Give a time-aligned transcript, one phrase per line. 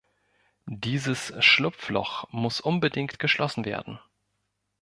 [0.65, 3.99] Dieses Schlupfloch muss unbedingt geschlossen werden.